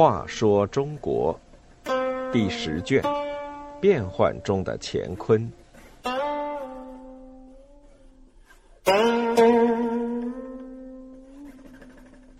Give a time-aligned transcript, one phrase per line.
[0.00, 1.38] 话说中国
[2.32, 3.02] 第十卷：
[3.80, 5.52] 变幻中的乾坤。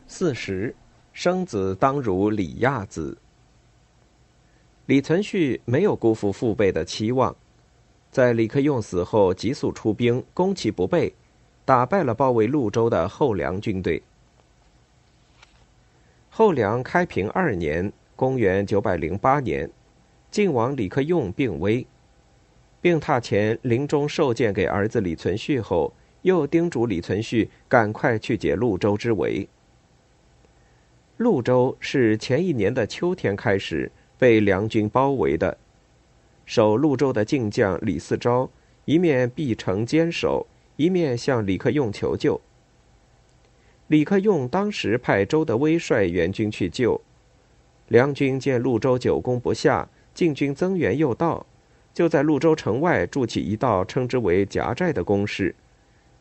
[0.07, 0.75] 四十，
[1.12, 3.16] 生子当如李亚子。
[4.87, 7.37] 李存勖没有辜负父辈的期望，
[8.11, 11.15] 在李克用死后，急速出兵，攻其不备，
[11.65, 14.03] 打败了包围潞州的后梁军队。
[16.29, 19.71] 后梁开平二年（公元908年），
[20.31, 21.87] 晋王李克用病危，
[22.81, 25.93] 病榻前临终受荐给儿子李存勖后，
[26.23, 29.49] 又叮嘱李存勖赶快去解潞州之围。
[31.18, 35.56] 潞州是前一年的秋天开始被梁军包围的，
[36.50, 38.50] 守潞州的晋将李嗣昭
[38.84, 42.41] 一面闭城坚守，一面向李克用求救。
[43.86, 47.01] 李克用当时派周德威率援军去救，
[47.87, 51.47] 梁军见潞州久攻不下，晋军增援又到，
[51.95, 55.55] 就在潞州城外筑起一道称之为夹寨的工事，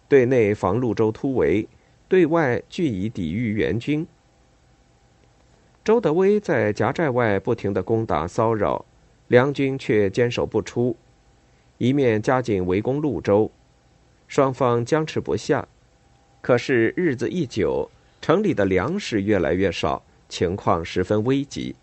[0.07, 1.67] 对内防潞州突围，
[2.07, 4.05] 对外据以抵御援军。
[5.83, 8.85] 周德威在夹寨外不停的攻打骚扰，
[9.29, 10.95] 梁军却坚守不出，
[11.77, 13.49] 一面加紧围攻潞州，
[14.27, 15.67] 双方僵持不下。
[16.41, 17.89] 可是日子一久，
[18.21, 21.75] 城里的粮食越来越少，情况十分危急。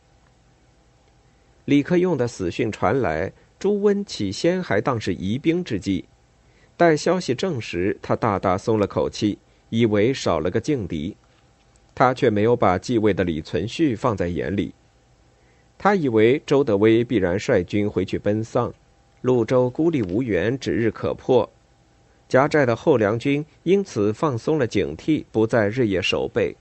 [1.66, 6.04] 李克用的死讯传来，朱温起先还当是疑兵之计，
[6.76, 11.16] 待消息证实，他大大松了口气，以为少了个劲敌。
[11.94, 14.74] 他却没有把继位的李存勖放在眼里，
[15.78, 18.72] 他以为周德威必然率军回去奔丧，
[19.22, 21.48] 潞州孤立无援，指日可破。
[22.28, 26.56] 夹寨的后梁军因此放松了警惕，不再日夜守备。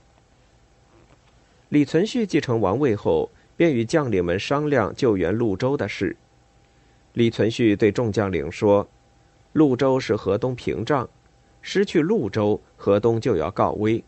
[1.70, 6.16] 李存勖继承王位后，便与将领们商量救援潞州的事。
[7.14, 8.86] 李存勖对众将领说
[9.54, 11.08] ：“潞州是河东屏障，
[11.62, 14.04] 失去潞州，河东就要告危。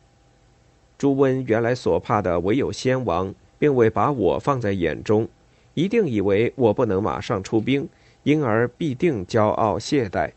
[0.97, 5.29] 朱温原来所怕的唯有先王，并未把我放在眼中，
[5.75, 7.89] 一定以为我不能马上出兵，
[8.23, 10.33] 因而必定骄傲懈怠。”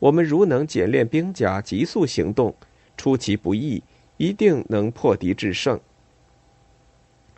[0.00, 2.54] 我们如能简练兵甲，急速行动，
[2.96, 3.82] 出其不意，
[4.16, 5.78] 一定能破敌制胜。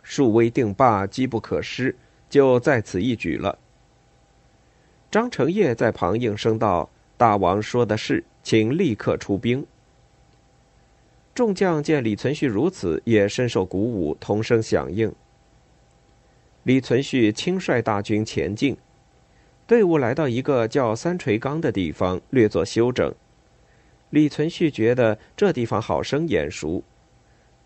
[0.01, 1.95] 树威定霸，机不可失，
[2.29, 3.59] 就在此一举了。
[5.11, 9.65] 张承业在旁应声道：“大王说的是，请立刻出兵。”
[11.33, 15.11] 众将见李存勖如此，也深受鼓舞，同声响应。
[16.63, 18.77] 李存勖亲率大军前进。
[19.65, 23.13] 队伍来到一个叫三垂岗的地方，略作休整。
[24.11, 26.83] 李存勖觉得这地方好生眼熟，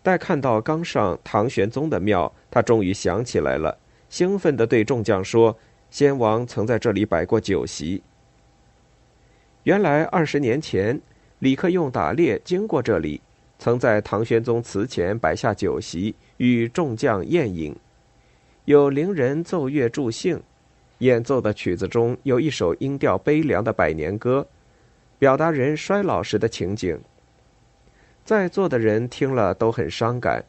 [0.02, 3.76] 待看到岗上唐玄宗的庙，他终于想起来了，
[4.08, 5.54] 兴奋地对众将说
[5.90, 8.02] ：“先王曾在这里摆过酒席。
[9.64, 10.98] 原来二十年前，
[11.40, 13.20] 李克用打猎经过这里，
[13.58, 17.74] 曾在唐玄宗祠前摆下酒席，与众将宴饮，
[18.66, 20.40] 有伶人奏乐助兴。”
[20.98, 24.44] 演奏的曲子中有一首音调悲凉的百年歌，
[25.16, 26.98] 表达人衰老时的情景。
[28.24, 30.44] 在座的人听了都很伤感。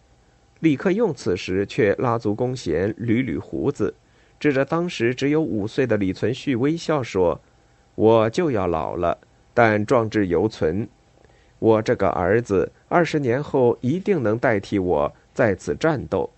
[0.59, 3.93] 李克用此时却拉足弓弦，捋捋胡子，
[4.39, 7.39] 指着当时只有五岁的李存勖微笑说
[7.93, 9.17] ：“我就要老了，
[9.53, 10.89] 但壮志犹存。
[11.59, 16.29] 我这个儿子二十年后一定能代替我在此战斗。”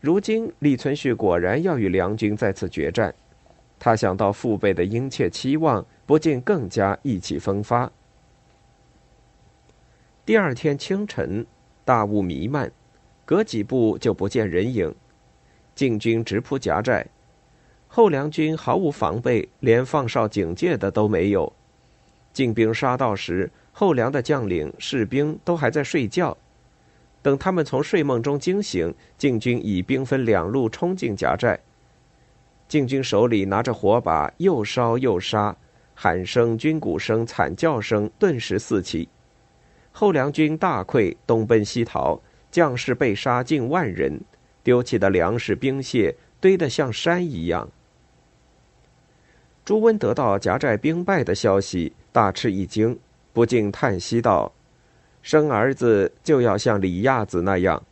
[0.00, 3.14] 如今李存勖果然要与梁军再次决战，
[3.78, 7.90] 他想到父辈的殷切期望，不禁更加意气风发。
[10.26, 11.46] 第二天清晨，
[11.86, 12.70] 大雾弥漫，
[13.24, 14.94] 隔几步就不见人影。
[15.74, 17.06] 晋军直扑夹寨，
[17.88, 21.50] 后梁军毫无防备，连放哨警戒的都没有。
[22.34, 26.36] 进兵杀到时，后梁的将领士兵都还在睡觉。
[27.22, 31.58] 等他们从睡梦中惊醒，晋军已兵分两路冲进夹寨。
[32.68, 35.56] 晋军手里拿着火把，又烧又杀，
[35.94, 39.08] 喊声、军鼓声、惨叫声顿时四起。
[39.92, 42.20] 后梁军大溃，东奔西逃，
[42.50, 44.20] 将士被杀近万人，
[44.62, 47.70] 丢弃的粮食、兵械堆得像山一样。
[49.64, 52.96] 朱温得到夹寨兵败的消息，大吃一惊，
[53.32, 54.52] 不禁叹息道。
[55.20, 57.82] 生儿子就要像李亚子那样，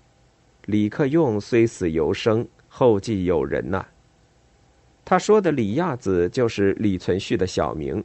[0.67, 3.85] 李克用虽死犹生，后继有人呐。
[5.05, 8.05] 他说的李亚子就是李存勖的小名。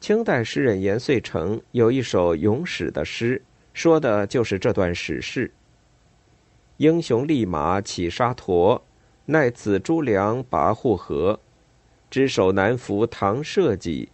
[0.00, 3.40] 清代诗人严遂成有一首咏史的诗，
[3.74, 5.48] 说的就是这段史事。
[6.78, 8.84] 英雄立马起沙陀，
[9.26, 11.38] 奈此朱梁跋扈河。
[12.14, 14.08] 只手难扶唐社稷，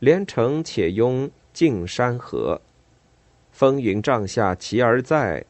[0.00, 2.60] 连城且拥径山河。
[3.52, 5.44] 风云帐下齐而在，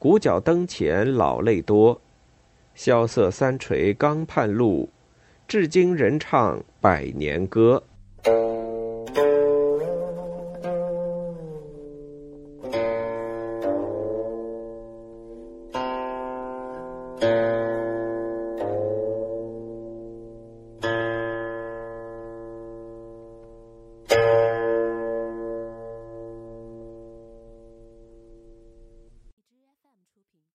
[0.00, 2.00] 鼓角灯前老泪多。
[2.74, 4.90] 萧瑟三垂刚畔路，
[5.46, 7.84] 至今人唱百年歌。